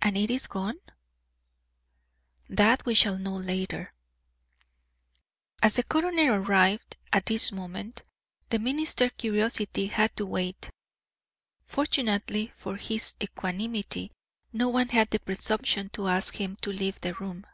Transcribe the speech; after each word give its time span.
"And 0.00 0.16
is 0.16 0.44
it 0.46 0.50
gone?" 0.50 0.80
"That 2.48 2.86
we 2.86 2.94
shall 2.94 3.18
know 3.18 3.36
later." 3.36 3.92
As 5.62 5.76
the 5.76 5.82
coroner 5.82 6.40
arrived 6.40 6.96
at 7.12 7.26
this 7.26 7.52
moment, 7.52 8.04
the 8.48 8.58
minister's 8.58 9.10
curiosity 9.18 9.88
had 9.88 10.16
to 10.16 10.24
wait. 10.24 10.70
Fortunately 11.66 12.46
for 12.56 12.76
his 12.76 13.14
equanimity, 13.22 14.12
no 14.50 14.70
one 14.70 14.88
had 14.88 15.10
the 15.10 15.20
presumption 15.20 15.90
to 15.90 16.08
ask 16.08 16.36
him 16.36 16.56
to 16.62 16.70
leave 16.72 16.98
the 17.02 17.12
room. 17.12 17.44